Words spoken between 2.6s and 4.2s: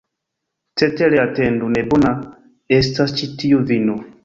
estas ĉi tiu vino!